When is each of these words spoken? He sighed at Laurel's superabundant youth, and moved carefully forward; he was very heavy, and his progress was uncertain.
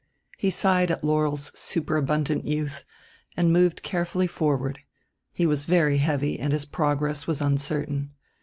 He 0.39 0.49
sighed 0.49 0.89
at 0.89 1.03
Laurel's 1.03 1.51
superabundant 1.55 2.43
youth, 2.47 2.85
and 3.37 3.53
moved 3.53 3.83
carefully 3.83 4.25
forward; 4.25 4.79
he 5.31 5.45
was 5.45 5.65
very 5.65 5.99
heavy, 5.99 6.39
and 6.39 6.53
his 6.53 6.65
progress 6.65 7.27
was 7.27 7.39
uncertain. 7.39 8.09